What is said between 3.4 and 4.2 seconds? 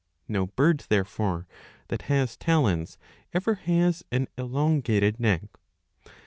has